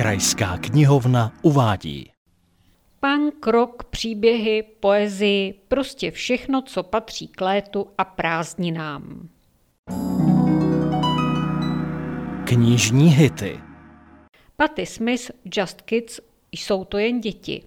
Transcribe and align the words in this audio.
Krajská 0.00 0.58
knihovna 0.58 1.32
uvádí. 1.42 2.10
Punk, 3.00 3.46
rock, 3.46 3.84
příběhy, 3.84 4.62
poezii, 4.62 5.60
prostě 5.68 6.10
všechno, 6.10 6.62
co 6.62 6.82
patří 6.82 7.28
k 7.28 7.40
létu 7.40 7.86
a 7.98 8.04
prázdninám. 8.04 9.28
Knižní 12.44 13.08
hity 13.08 13.60
Patty 14.56 14.86
Smith, 14.86 15.30
Just 15.56 15.82
Kids, 15.82 16.20
jsou 16.52 16.84
to 16.84 16.98
jen 16.98 17.20
děti. 17.20 17.62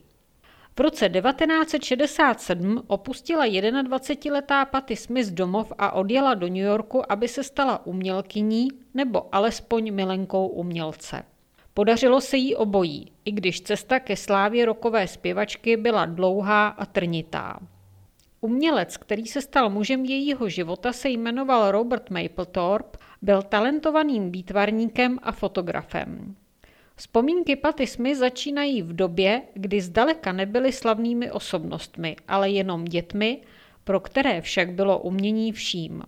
V 0.77 0.79
roce 0.79 1.09
1967 1.09 2.83
opustila 2.87 3.45
21-letá 3.45 4.65
Patty 4.65 4.95
Smith 4.95 5.31
domov 5.31 5.73
a 5.77 5.91
odjela 5.91 6.33
do 6.33 6.47
New 6.47 6.57
Yorku, 6.57 7.11
aby 7.11 7.27
se 7.27 7.43
stala 7.43 7.85
umělkyní 7.85 8.67
nebo 8.93 9.35
alespoň 9.35 9.93
milenkou 9.93 10.47
umělce. 10.47 11.23
Podařilo 11.73 12.21
se 12.21 12.37
jí 12.37 12.55
obojí, 12.55 13.11
i 13.25 13.31
když 13.31 13.61
cesta 13.61 13.99
ke 13.99 14.15
slávě 14.15 14.65
rokové 14.65 15.07
zpěvačky 15.07 15.77
byla 15.77 16.05
dlouhá 16.05 16.67
a 16.67 16.85
trnitá. 16.85 17.59
Umělec, 18.41 18.97
který 18.97 19.25
se 19.25 19.41
stal 19.41 19.69
mužem 19.69 20.05
jejího 20.05 20.49
života, 20.49 20.93
se 20.93 21.09
jmenoval 21.09 21.71
Robert 21.71 22.09
Mapplethorpe, 22.09 22.97
byl 23.21 23.41
talentovaným 23.41 24.31
výtvarníkem 24.31 25.19
a 25.23 25.31
fotografem. 25.31 26.35
Vzpomínky 26.95 27.55
Paty 27.55 27.87
Smith 27.87 28.17
začínají 28.17 28.81
v 28.81 28.95
době, 28.95 29.41
kdy 29.53 29.81
zdaleka 29.81 30.31
nebyly 30.31 30.71
slavnými 30.71 31.31
osobnostmi, 31.31 32.15
ale 32.27 32.49
jenom 32.49 32.85
dětmi, 32.85 33.41
pro 33.83 33.99
které 33.99 34.41
však 34.41 34.73
bylo 34.73 34.99
umění 34.99 35.51
vším. 35.51 36.03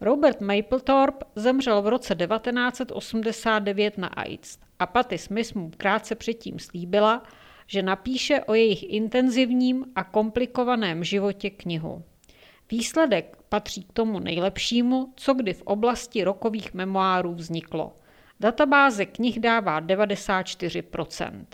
Robert 0.00 0.40
Mapplethorpe 0.40 1.24
zemřel 1.36 1.82
v 1.82 1.88
roce 1.88 2.14
1989 2.14 3.98
na 3.98 4.08
AIDS 4.08 4.58
a 4.78 4.86
Patty 4.86 5.18
Smith 5.18 5.54
mu 5.54 5.70
krátce 5.76 6.14
předtím 6.14 6.58
slíbila, 6.58 7.22
že 7.66 7.82
napíše 7.82 8.40
o 8.40 8.54
jejich 8.54 8.92
intenzivním 8.92 9.84
a 9.94 10.04
komplikovaném 10.04 11.04
životě 11.04 11.50
knihu. 11.50 12.02
Výsledek 12.70 13.36
patří 13.48 13.84
k 13.84 13.92
tomu 13.92 14.18
nejlepšímu, 14.18 15.12
co 15.16 15.34
kdy 15.34 15.54
v 15.54 15.62
oblasti 15.62 16.24
rokových 16.24 16.74
memoárů 16.74 17.34
vzniklo. 17.34 17.96
Databáze 18.40 19.06
knih 19.06 19.40
dává 19.40 19.80
94%. 19.80 21.44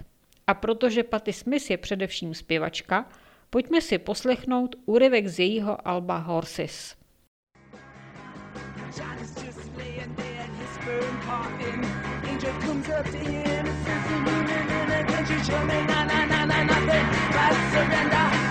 A 0.47 0.55
protože 0.55 1.03
Patty 1.03 1.33
Smith 1.33 1.70
je 1.70 1.77
především 1.77 2.34
zpěvačka, 2.34 3.09
pojďme 3.50 3.81
si 3.81 3.98
poslechnout 3.98 4.77
úryvek 4.87 5.28
z 5.28 5.39
jejího 5.39 5.89
alba 5.89 6.19
Horses. 6.19 7.03
burn 10.85 11.21
cotton. 11.23 11.85
Angel 12.29 12.53
comes 12.61 12.89
up 12.91 13.07
to 13.07 13.19
him 13.19 13.67
and 13.67 13.87
says, 13.87 14.11
"You 14.11 14.19
na 14.21 14.65
na 14.71 14.85
na, 14.91 15.03
can't 15.11 15.31
you 15.31 15.39
show 15.45 15.65
me 15.65 15.79
na 15.91 16.05
na 16.05 16.27
na 16.27 16.45
na 16.45 16.65
nothing? 16.65 17.07
Just 17.35 17.61
surrender." 17.73 18.44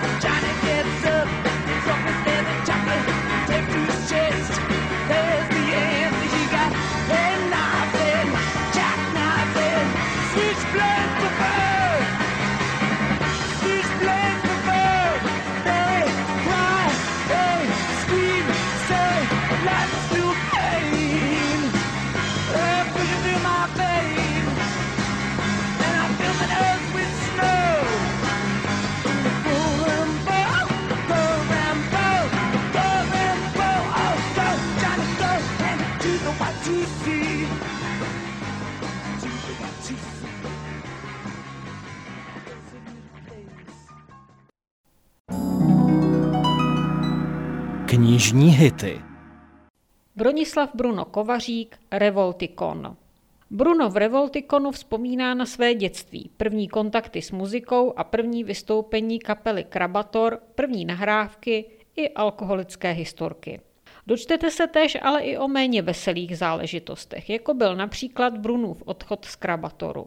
Knižní 47.94 48.50
hity 48.50 49.00
Bronislav 50.16 50.70
Bruno 50.74 51.04
Kovařík, 51.04 51.78
Revoltikon. 51.92 52.96
Bruno 53.50 53.90
v 53.90 53.96
Revoltikonu 53.96 54.70
vzpomíná 54.70 55.34
na 55.34 55.46
své 55.46 55.74
dětství, 55.74 56.30
první 56.36 56.68
kontakty 56.68 57.22
s 57.22 57.30
muzikou 57.30 57.92
a 57.96 58.04
první 58.04 58.44
vystoupení 58.44 59.18
kapely 59.18 59.64
Krabator, 59.64 60.38
první 60.54 60.84
nahrávky 60.84 61.64
i 61.96 62.10
alkoholické 62.10 62.92
historky. 62.92 63.60
Dočtete 64.06 64.50
se 64.50 64.66
též 64.66 64.98
ale 65.02 65.20
i 65.20 65.38
o 65.38 65.48
méně 65.48 65.82
veselých 65.82 66.38
záležitostech, 66.38 67.30
jako 67.30 67.54
byl 67.54 67.76
například 67.76 68.38
Brunův 68.38 68.82
odchod 68.86 69.24
z 69.24 69.36
Krabatoru. 69.36 70.06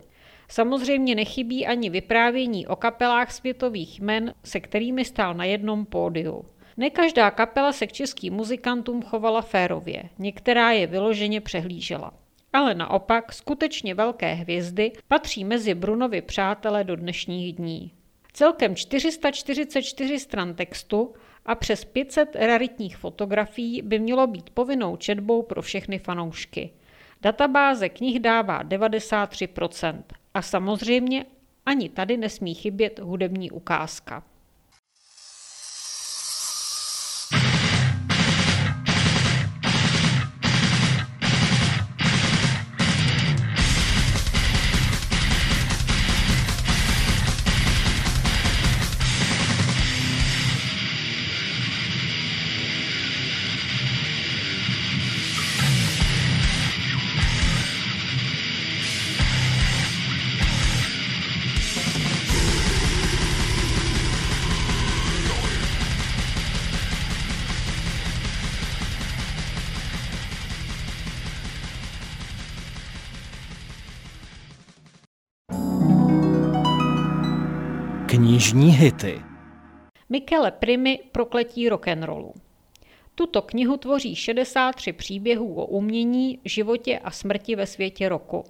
Samozřejmě 0.49 1.15
nechybí 1.15 1.67
ani 1.67 1.89
vyprávění 1.89 2.67
o 2.67 2.75
kapelách 2.75 3.31
světových 3.31 4.01
men, 4.01 4.33
se 4.43 4.59
kterými 4.59 5.05
stál 5.05 5.33
na 5.33 5.45
jednom 5.45 5.85
pódiu. 5.85 6.45
Ne 6.77 6.89
každá 6.89 7.31
kapela 7.31 7.71
se 7.71 7.87
k 7.87 7.91
českým 7.91 8.33
muzikantům 8.33 9.01
chovala 9.01 9.41
férově, 9.41 10.03
některá 10.19 10.71
je 10.71 10.87
vyloženě 10.87 11.41
přehlížela. 11.41 12.13
Ale 12.53 12.75
naopak 12.75 13.33
skutečně 13.33 13.95
velké 13.95 14.33
hvězdy 14.33 14.91
patří 15.07 15.43
mezi 15.43 15.73
Brunovi 15.73 16.21
přátelé 16.21 16.83
do 16.83 16.95
dnešních 16.95 17.53
dní. 17.53 17.91
Celkem 18.33 18.75
444 18.75 20.19
stran 20.19 20.53
textu 20.53 21.13
a 21.45 21.55
přes 21.55 21.85
500 21.85 22.35
raritních 22.35 22.97
fotografií 22.97 23.81
by 23.81 23.99
mělo 23.99 24.27
být 24.27 24.49
povinnou 24.49 24.95
četbou 24.95 25.41
pro 25.41 25.61
všechny 25.61 25.99
fanoušky. 25.99 26.69
Databáze 27.21 27.89
knih 27.89 28.19
dává 28.19 28.63
93% 28.63 30.03
a 30.33 30.41
samozřejmě 30.41 31.25
ani 31.65 31.89
tady 31.89 32.17
nesmí 32.17 32.53
chybět 32.53 32.99
hudební 32.99 33.51
ukázka. 33.51 34.23
Knižní 78.09 78.71
hity 78.71 79.21
Michele 80.09 80.51
Primy 80.51 80.99
Prokletí 81.11 81.69
rock'n'rollu. 81.69 82.33
Tuto 83.15 83.41
knihu 83.41 83.77
tvoří 83.77 84.15
63 84.15 84.93
příběhů 84.93 85.53
o 85.53 85.65
umění, 85.65 86.39
životě 86.45 86.99
a 86.99 87.11
smrti 87.11 87.55
ve 87.55 87.65
světě 87.65 88.09
roku. 88.09 88.43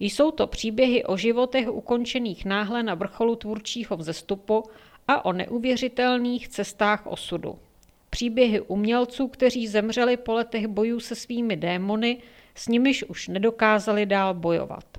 Jsou 0.00 0.30
to 0.30 0.46
příběhy 0.46 1.04
o 1.04 1.16
životech 1.16 1.68
ukončených 1.68 2.44
náhle 2.44 2.82
na 2.82 2.94
vrcholu 2.94 3.36
tvůrčího 3.36 3.96
vzestupu 3.96 4.62
a 5.08 5.24
o 5.24 5.32
neuvěřitelných 5.32 6.48
cestách 6.48 7.06
osudu. 7.06 7.58
Příběhy 8.10 8.60
umělců, 8.60 9.28
kteří 9.28 9.68
zemřeli 9.68 10.16
po 10.16 10.32
letech 10.32 10.66
bojů 10.66 11.00
se 11.00 11.14
svými 11.14 11.56
démony, 11.56 12.18
s 12.54 12.68
nimiž 12.68 13.04
už 13.04 13.28
nedokázali 13.28 14.06
dál 14.06 14.34
bojovat. 14.34 14.91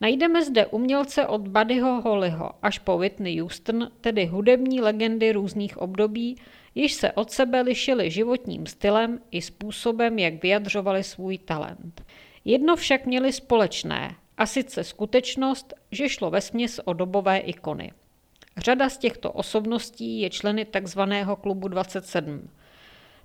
Najdeme 0.00 0.44
zde 0.44 0.66
umělce 0.66 1.26
od 1.26 1.48
Buddyho 1.48 2.00
Hollyho 2.00 2.50
až 2.62 2.78
po 2.78 2.98
Whitney 2.98 3.38
Houston, 3.40 3.90
tedy 4.00 4.26
hudební 4.26 4.80
legendy 4.80 5.32
různých 5.32 5.78
období, 5.78 6.36
již 6.74 6.92
se 6.92 7.12
od 7.12 7.30
sebe 7.30 7.60
lišili 7.60 8.10
životním 8.10 8.66
stylem 8.66 9.20
i 9.30 9.42
způsobem, 9.42 10.18
jak 10.18 10.42
vyjadřovali 10.42 11.04
svůj 11.04 11.38
talent. 11.38 12.04
Jedno 12.44 12.76
však 12.76 13.06
měli 13.06 13.32
společné, 13.32 14.14
a 14.36 14.46
sice 14.46 14.84
skutečnost, 14.84 15.74
že 15.90 16.08
šlo 16.08 16.30
vesměs 16.30 16.80
o 16.84 16.92
dobové 16.92 17.38
ikony. 17.38 17.92
Řada 18.56 18.88
z 18.88 18.98
těchto 18.98 19.32
osobností 19.32 20.20
je 20.20 20.30
členy 20.30 20.66
tzv. 20.66 21.00
klubu 21.40 21.68
27, 21.68 22.48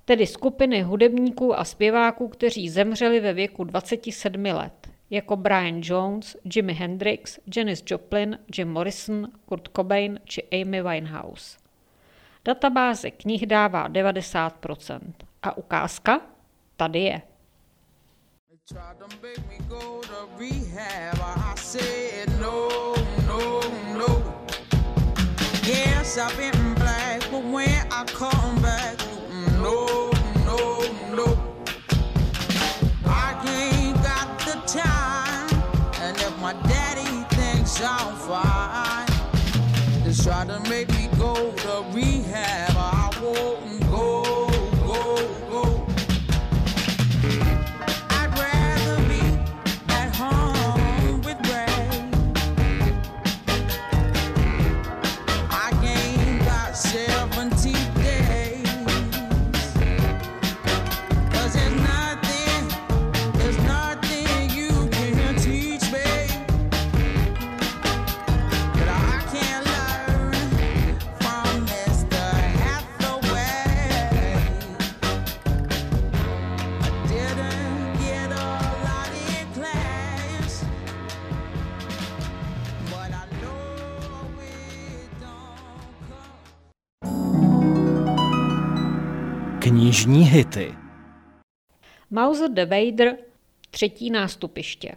tedy 0.04 0.26
skupiny 0.26 0.82
hudebníků 0.82 1.58
a 1.58 1.64
zpěváků, 1.64 2.28
kteří 2.28 2.68
zemřeli 2.68 3.20
ve 3.20 3.32
věku 3.32 3.64
27 3.64 4.44
let. 4.44 4.79
Jako 5.10 5.36
Brian 5.36 5.80
Jones, 5.82 6.36
Jimi 6.54 6.72
Hendrix, 6.72 7.38
Janis 7.56 7.82
Joplin, 7.90 8.38
Jim 8.56 8.68
Morrison, 8.68 9.28
Kurt 9.44 9.68
Cobain 9.76 10.20
či 10.24 10.42
Amy 10.62 10.82
Winehouse. 10.82 11.58
Databáze 12.44 13.10
knih 13.10 13.46
dává 13.46 13.88
90%. 13.88 15.00
A 15.42 15.56
ukázka? 15.56 16.20
Tady 16.76 16.98
je. 16.98 17.22
Yes, 25.66 26.18
I've 26.18 26.36
been 26.36 26.74
black, 26.74 27.30
but 27.30 27.44
when 27.44 27.86
I 27.92 28.04
come 28.04 28.39
Knižní 89.70 90.24
hity. 90.24 90.74
Mauser 92.10 92.50
de 92.50 92.66
Vader, 92.66 93.16
třetí 93.70 94.10
nástupiště. 94.10 94.92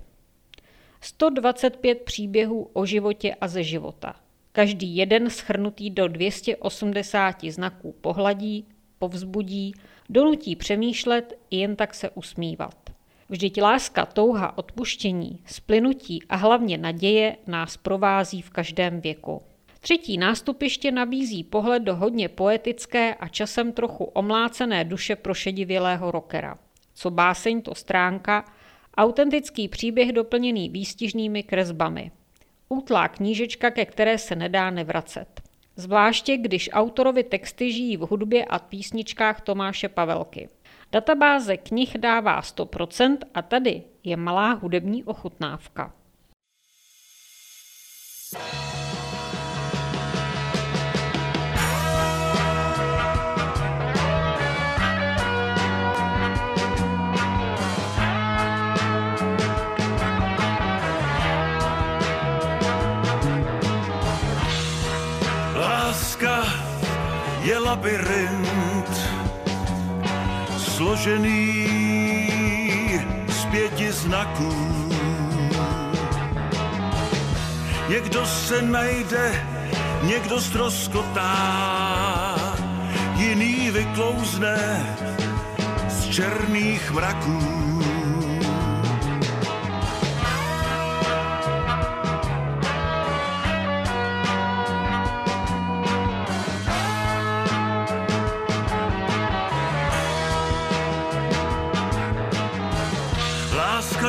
125 1.01 2.01
příběhů 2.01 2.69
o 2.73 2.85
životě 2.85 3.35
a 3.41 3.47
ze 3.47 3.63
života. 3.63 4.15
Každý 4.51 4.95
jeden 4.95 5.29
schrnutý 5.29 5.89
do 5.89 6.07
280 6.07 7.43
znaků 7.43 7.95
pohladí, 8.01 8.65
povzbudí, 8.99 9.73
donutí 10.09 10.55
přemýšlet 10.55 11.39
i 11.49 11.57
jen 11.57 11.75
tak 11.75 11.93
se 11.93 12.09
usmívat. 12.09 12.89
Vždyť 13.29 13.61
láska, 13.61 14.05
touha, 14.05 14.57
odpuštění, 14.57 15.39
splynutí 15.45 16.23
a 16.29 16.35
hlavně 16.35 16.77
naděje 16.77 17.37
nás 17.47 17.77
provází 17.77 18.41
v 18.41 18.49
každém 18.49 19.01
věku. 19.01 19.41
Třetí 19.83 20.17
nástupiště 20.17 20.91
nabízí 20.91 21.43
pohled 21.43 21.83
do 21.83 21.95
hodně 21.95 22.29
poetické 22.29 23.15
a 23.15 23.27
časem 23.27 23.71
trochu 23.71 24.03
omlácené 24.03 24.83
duše 24.85 25.15
prošedivělého 25.15 26.11
rockera. 26.11 26.57
Co 26.93 27.11
báseň, 27.11 27.61
to 27.61 27.75
stránka, 27.75 28.45
autentický 28.97 29.67
příběh 29.67 30.11
doplněný 30.11 30.69
výstižnými 30.69 31.43
kresbami. 31.43 32.11
Útlá 32.69 33.07
knížečka, 33.07 33.71
ke 33.71 33.85
které 33.85 34.17
se 34.17 34.35
nedá 34.35 34.69
nevracet. 34.69 35.41
Zvláště, 35.75 36.37
když 36.37 36.69
autorovi 36.73 37.23
texty 37.23 37.71
žijí 37.71 37.97
v 37.97 38.01
hudbě 38.01 38.45
a 38.45 38.59
písničkách 38.59 39.41
Tomáše 39.41 39.89
Pavelky. 39.89 40.49
Databáze 40.91 41.57
knih 41.57 41.97
dává 41.97 42.41
100% 42.41 43.17
a 43.33 43.41
tady 43.41 43.83
je 44.03 44.17
malá 44.17 44.53
hudební 44.53 45.03
ochutnávka. 45.03 45.93
Labirint 67.73 68.93
složený 70.57 71.45
z 73.27 73.45
pěti 73.45 73.91
znaků. 73.91 74.53
Někdo 77.89 78.25
se 78.25 78.61
najde, 78.61 79.45
někdo 80.03 80.41
stroskotá, 80.41 81.35
jiný 83.15 83.71
vyklouzne 83.71 84.85
z 85.89 86.09
černých 86.09 86.91
mraků. 86.91 87.62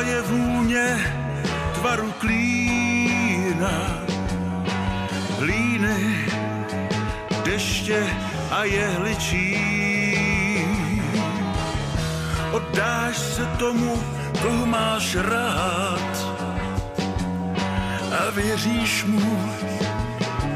Je 0.05 0.21
vůně 0.21 1.13
tvaru 1.73 2.11
klína, 2.11 4.03
hlíny, 5.39 6.25
deště 7.45 8.03
a 8.51 8.63
jehličí. 8.63 9.57
Oddáš 12.51 13.17
se 13.17 13.45
tomu, 13.45 14.03
koho 14.41 14.65
máš 14.65 15.15
rád 15.15 16.35
a 18.19 18.29
věříš 18.29 19.03
mu, 19.03 19.51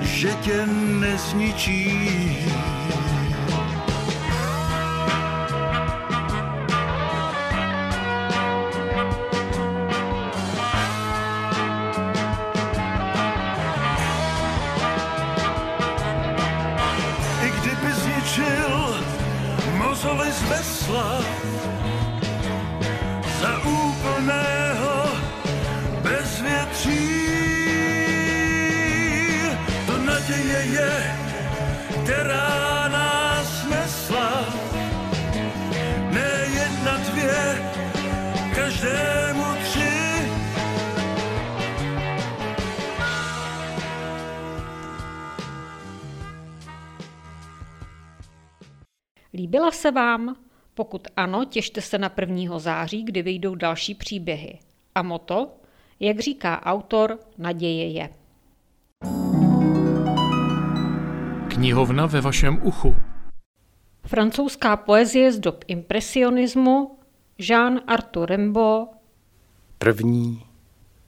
že 0.02 0.34
tě 0.34 0.66
nezničí. 1.00 2.38
Vesla 20.60 21.22
za 23.42 23.52
úplného 23.64 25.08
bezvětří. 26.04 27.10
To 29.88 29.98
naděje 29.98 30.60
je, 30.60 31.16
která 32.04 32.88
nás 32.88 33.66
nesla. 33.70 34.46
Ne 36.12 36.32
jedna, 36.54 36.98
dvě, 36.98 37.72
každému 38.56 39.46
tři. 39.64 39.90
Líbila 49.34 49.72
se 49.72 49.92
vám? 49.92 50.49
Pokud 50.80 51.08
ano, 51.18 51.46
těšte 51.46 51.82
se 51.82 51.98
na 51.98 52.12
1. 52.20 52.60
září, 52.60 53.04
kdy 53.04 53.22
vyjdou 53.22 53.56
další 53.56 53.96
příběhy. 53.96 54.60
A 54.96 55.02
moto? 55.02 55.52
Jak 56.00 56.20
říká 56.20 56.66
autor, 56.66 57.20
naděje 57.38 57.88
je. 57.88 58.10
Knihovna 61.48 62.06
ve 62.06 62.22
vašem 62.22 62.60
uchu. 62.64 62.96
Francouzská 64.06 64.78
poezie 64.78 65.32
z 65.32 65.40
dob 65.40 65.64
impresionismu, 65.68 66.98
Jean 67.38 67.82
Arthur 67.88 68.30
Rimbaud, 68.30 68.90
První 69.78 70.46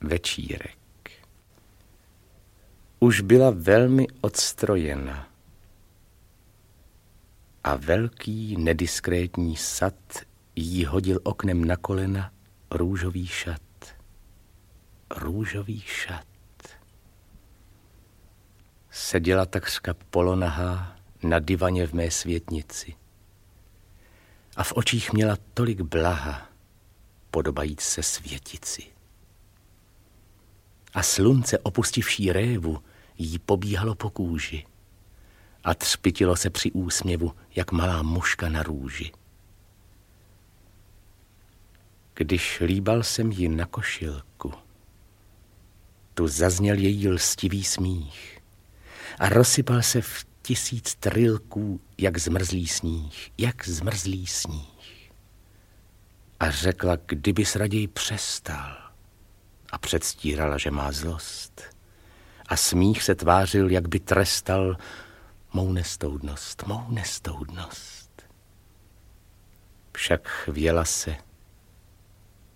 večírek. 0.01 0.78
Už 3.00 3.22
byla 3.22 3.51
velmi 3.56 4.08
odstrojena 4.22 5.31
a 7.63 7.75
velký 7.75 8.58
nediskrétní 8.58 9.56
sad 9.56 9.96
jí 10.56 10.86
hodil 10.86 11.20
oknem 11.24 11.65
na 11.65 11.77
kolena 11.77 12.32
růžový 12.72 13.27
šat. 13.27 13.62
růžový 15.18 15.82
šat. 15.82 16.25
Seděla 18.91 19.46
takřka 19.46 19.94
polonahá 19.94 20.96
na 21.24 21.39
divaně 21.39 21.88
v 21.88 21.94
mé 21.94 22.12
světnici 22.12 22.96
a 24.56 24.63
v 24.63 24.74
očích 24.75 25.13
měla 25.13 25.38
tolik 25.53 25.82
blaha, 25.82 26.50
podobajíc 27.32 27.82
se 27.82 28.03
světici. 28.03 28.84
A 30.94 31.03
slunce 31.03 31.60
opustivší 31.60 32.32
révu 32.32 32.84
jí 33.18 33.39
pobíhalo 33.39 33.96
po 33.96 34.10
kůži 34.10 34.65
a 35.63 35.74
třpitilo 35.74 36.36
se 36.36 36.50
při 36.50 36.72
úsměvu, 36.72 37.34
jak 37.56 37.72
malá 37.72 38.01
muška 38.01 38.50
na 38.50 38.63
růži. 38.63 39.12
Když 42.13 42.62
líbal 42.65 43.03
jsem 43.03 43.32
ji 43.32 43.50
na 43.50 43.65
košilku, 43.65 44.53
tu 46.13 46.27
zazněl 46.27 46.77
její 46.77 47.10
lstivý 47.10 47.63
smích 47.63 48.41
a 49.20 49.30
rozsypal 49.30 49.82
se 49.82 50.01
v 50.01 50.25
tisíc 50.41 50.96
trilků, 50.96 51.82
jak 51.98 52.18
zmrzlý 52.18 52.68
sníh, 52.68 53.32
jak 53.38 53.68
zmrzlý 53.68 54.27
sníh. 54.27 55.12
A 56.39 56.51
řekla, 56.51 56.98
kdybys 57.06 57.56
raději 57.56 57.88
přestal. 57.88 58.77
A 59.72 59.77
předstírala, 59.77 60.58
že 60.58 60.72
má 60.72 60.91
zlost. 60.91 61.62
A 62.48 62.58
smích 62.58 63.03
se 63.03 63.15
tvářil, 63.15 63.72
jak 63.72 63.88
by 63.88 64.00
trestal 64.00 64.77
mou 65.53 65.72
nestoudnost, 65.72 66.63
mou 66.67 66.91
nestoudnost. 66.91 68.22
Však 69.93 70.27
chvěla 70.27 70.86
se, 70.86 71.17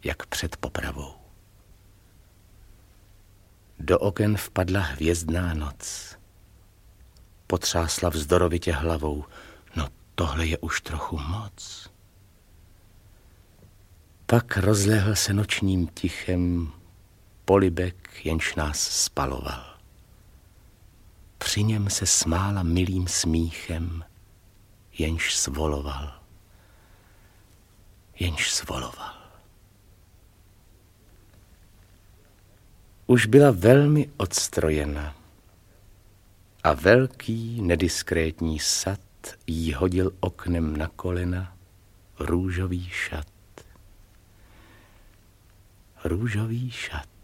jak 0.04 0.26
před 0.26 0.58
popravou. 0.58 1.14
Do 3.80 4.00
oken 4.00 4.38
vpadla 4.38 4.80
hvězdná 4.80 5.54
noc. 5.54 6.16
Potřásla 7.48 8.10
vzdorovitě 8.10 8.72
hlavou. 8.72 9.26
No 9.76 9.88
tohle 10.16 10.46
je 10.46 10.58
už 10.58 10.82
trochu 10.82 11.18
moc. 11.18 11.90
Pak 14.26 14.58
rozlehl 14.58 15.16
se 15.16 15.34
nočním 15.34 15.88
tichem 15.88 16.72
polibek, 17.46 18.26
jenž 18.26 18.56
nás 18.56 18.80
spaloval. 18.80 19.75
Při 21.56 21.64
něm 21.64 21.90
se 21.90 22.06
smála 22.06 22.64
milým 22.64 23.08
smíchem, 23.08 24.04
jenž 24.98 25.36
svoloval. 25.36 26.20
Jenž 28.20 28.52
svoloval. 28.52 29.16
Už 33.08 33.26
byla 33.26 33.52
velmi 33.52 34.10
odstrojena 34.18 35.16
a 36.64 36.74
velký 36.74 37.62
nediskrétní 37.62 38.60
sad 38.60 39.00
jí 39.48 39.74
hodil 39.74 40.12
oknem 40.20 40.78
na 40.78 40.88
kolena 40.88 41.58
růžový 42.20 42.90
šat. 42.90 43.28
Růžový 46.04 46.72
šat. 46.72 47.15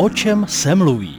O 0.00 0.10
čem 0.10 0.46
se 0.46 0.74
mluví? 0.74 1.16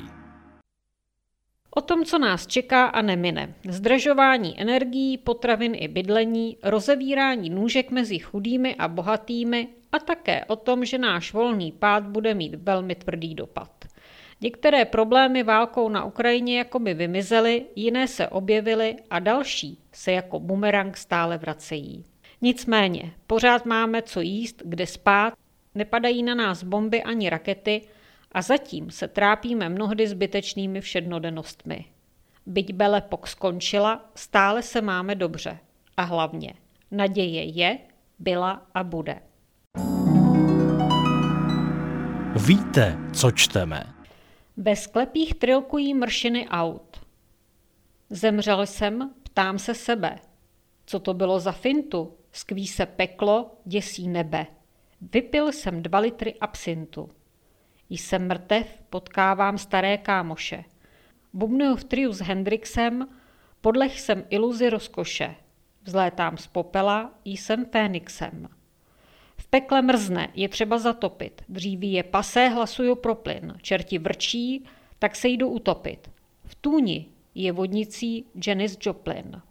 O 1.69 1.81
tom, 1.81 2.05
co 2.05 2.17
nás 2.19 2.47
čeká 2.47 2.85
a 2.85 3.01
nemine. 3.01 3.53
Zdražování 3.69 4.61
energií, 4.61 5.17
potravin 5.17 5.75
i 5.75 5.87
bydlení, 5.87 6.57
rozevírání 6.63 7.49
nůžek 7.49 7.91
mezi 7.91 8.19
chudými 8.19 8.75
a 8.75 8.87
bohatými 8.87 9.67
a 9.91 9.99
také 9.99 10.45
o 10.45 10.55
tom, 10.55 10.85
že 10.85 10.97
náš 10.97 11.33
volný 11.33 11.71
pád 11.71 12.03
bude 12.03 12.33
mít 12.33 12.55
velmi 12.55 12.95
tvrdý 12.95 13.35
dopad. 13.35 13.71
Některé 14.41 14.85
problémy 14.85 15.43
válkou 15.43 15.89
na 15.89 16.03
Ukrajině 16.05 16.57
jako 16.57 16.79
by 16.79 16.93
vymizely, 16.93 17.65
jiné 17.75 18.07
se 18.07 18.27
objevily 18.27 18.95
a 19.09 19.19
další 19.19 19.79
se 19.91 20.11
jako 20.11 20.39
bumerang 20.39 20.97
stále 20.97 21.37
vracejí. 21.37 22.05
Nicméně, 22.41 23.11
pořád 23.27 23.65
máme 23.65 24.01
co 24.01 24.21
jíst, 24.21 24.61
kde 24.65 24.87
spát, 24.87 25.33
nepadají 25.75 26.23
na 26.23 26.35
nás 26.35 26.63
bomby 26.63 27.03
ani 27.03 27.29
rakety 27.29 27.81
a 28.31 28.41
zatím 28.41 28.91
se 28.91 29.07
trápíme 29.07 29.69
mnohdy 29.69 30.07
zbytečnými 30.07 30.81
všednodennostmi. 30.81 31.85
Byť 32.45 32.73
Belepok 32.73 33.27
skončila, 33.27 34.11
stále 34.15 34.61
se 34.61 34.81
máme 34.81 35.15
dobře. 35.15 35.59
A 35.97 36.03
hlavně, 36.03 36.53
naděje 36.91 37.43
je, 37.43 37.77
byla 38.19 38.67
a 38.73 38.83
bude. 38.83 39.21
Víte, 42.47 42.97
co 43.13 43.31
čteme? 43.31 43.93
Ve 44.57 44.75
sklepích 44.75 45.33
trilkují 45.35 45.93
mršiny 45.93 46.47
aut. 46.49 47.05
Zemřel 48.09 48.65
jsem, 48.65 49.13
ptám 49.23 49.59
se 49.59 49.73
sebe. 49.73 50.19
Co 50.85 50.99
to 50.99 51.13
bylo 51.13 51.39
za 51.39 51.51
fintu? 51.51 52.13
Skví 52.31 52.67
se 52.67 52.85
peklo, 52.85 53.51
děsí 53.65 54.07
nebe. 54.07 54.45
Vypil 55.01 55.51
jsem 55.51 55.83
dva 55.83 55.99
litry 55.99 56.35
absintu. 56.41 57.09
Jsem 57.89 58.27
mrtev, 58.27 58.81
potkávám 58.89 59.57
staré 59.57 59.97
kámoše. 59.97 60.63
Bubnuju 61.33 61.75
v 61.75 61.83
triu 61.83 62.13
s 62.13 62.19
Hendrixem, 62.19 63.07
podlech 63.61 63.99
jsem 63.99 64.23
iluzi 64.29 64.69
rozkoše. 64.69 65.35
Vzlétám 65.83 66.37
z 66.37 66.47
popela, 66.47 67.13
jsem 67.25 67.65
Fénixem. 67.65 68.49
V 69.37 69.47
pekle 69.47 69.81
mrzne, 69.81 70.29
je 70.35 70.49
třeba 70.49 70.77
zatopit. 70.77 71.41
Dříví 71.49 71.93
je 71.93 72.03
pasé, 72.03 72.47
hlasuju 72.47 72.95
pro 72.95 73.15
plyn. 73.15 73.53
Čerti 73.61 73.99
vrčí, 73.99 74.65
tak 74.99 75.15
se 75.15 75.27
jdu 75.27 75.49
utopit. 75.49 76.11
V 76.45 76.55
tůni 76.55 77.05
je 77.35 77.51
vodnicí 77.51 78.25
Janis 78.47 78.77
Joplin. 78.81 79.41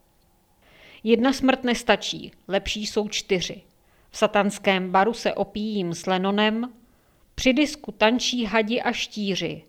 Jedna 1.04 1.32
smrt 1.32 1.64
nestačí, 1.64 2.32
lepší 2.48 2.86
jsou 2.86 3.08
čtyři. 3.08 3.62
V 4.10 4.18
satanském 4.18 4.90
baru 4.90 5.14
se 5.14 5.34
opíjím 5.34 5.94
s 5.94 6.06
Lenonem, 6.06 6.72
při 7.38 7.52
disku 7.52 7.92
tančí 7.92 8.44
hadi 8.44 8.82
a 8.82 8.92
štíři. 8.92 9.62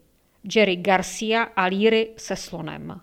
Jerry 0.55 0.75
Garcia 0.75 1.43
a 1.43 1.63
líry 1.63 2.09
se 2.17 2.35
slonem. 2.35 3.01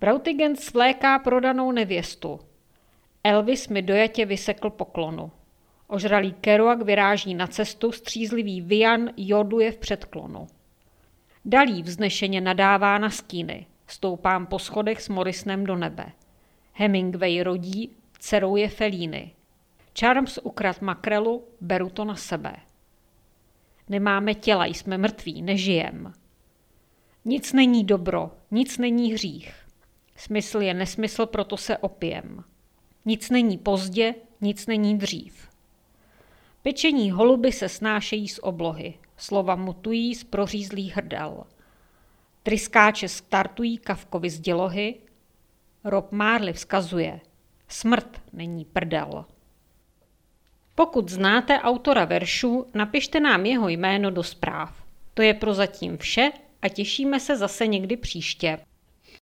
Brautigen 0.00 0.56
svléká 0.56 1.18
prodanou 1.18 1.72
nevěstu. 1.72 2.40
Elvis 3.24 3.68
mi 3.68 3.82
dojatě 3.82 4.26
vysekl 4.26 4.70
poklonu. 4.70 5.30
Ožralý 5.86 6.32
Kerouac 6.32 6.82
vyráží 6.82 7.34
na 7.34 7.46
cestu, 7.46 7.92
střízlivý 7.92 8.60
Vian 8.60 9.10
joduje 9.16 9.72
v 9.72 9.78
předklonu. 9.78 10.46
Dalí 11.44 11.82
vznešeně 11.82 12.40
nadává 12.40 12.98
na 12.98 13.10
skíny. 13.10 13.66
Stoupám 13.86 14.46
po 14.46 14.58
schodech 14.58 15.02
s 15.02 15.08
Morisnem 15.08 15.64
do 15.64 15.76
nebe. 15.76 16.06
Hemingway 16.72 17.42
rodí, 17.42 17.90
dcerou 18.18 18.56
je 18.56 18.68
Felíny. 18.68 19.33
Charms 19.98 20.38
ukrad 20.42 20.82
makrelu, 20.82 21.44
beru 21.60 21.88
to 21.88 22.04
na 22.04 22.16
sebe. 22.16 22.56
Nemáme 23.88 24.34
těla, 24.34 24.66
jsme 24.66 24.98
mrtví, 24.98 25.42
nežijem. 25.42 26.12
Nic 27.24 27.52
není 27.52 27.84
dobro, 27.84 28.30
nic 28.50 28.78
není 28.78 29.12
hřích. 29.12 29.54
Smysl 30.16 30.60
je 30.60 30.74
nesmysl, 30.74 31.26
proto 31.26 31.56
se 31.56 31.78
opijem. 31.78 32.44
Nic 33.04 33.30
není 33.30 33.58
pozdě, 33.58 34.14
nic 34.40 34.66
není 34.66 34.98
dřív. 34.98 35.48
Pečení 36.62 37.10
holuby 37.10 37.52
se 37.52 37.68
snášejí 37.68 38.28
z 38.28 38.40
oblohy, 38.42 38.94
slova 39.16 39.56
mutují 39.56 40.14
z 40.14 40.24
prořízlých 40.24 40.96
hrdel. 40.96 41.44
Tryskáče 42.42 43.08
startují 43.08 43.78
kavkovi 43.78 44.30
z 44.30 44.40
dělohy, 44.40 44.94
Rob 45.84 46.12
Marley 46.12 46.52
vzkazuje, 46.52 47.20
smrt 47.68 48.22
není 48.32 48.64
prdel. 48.64 49.24
Pokud 50.74 51.08
znáte 51.08 51.60
autora 51.60 52.04
veršů, 52.04 52.66
napište 52.74 53.20
nám 53.20 53.46
jeho 53.46 53.68
jméno 53.68 54.10
do 54.10 54.22
zpráv. 54.22 54.84
To 55.14 55.22
je 55.22 55.34
prozatím 55.34 55.98
vše 55.98 56.30
a 56.62 56.68
těšíme 56.68 57.20
se 57.20 57.36
zase 57.36 57.66
někdy 57.66 57.96
příště. 57.96 58.58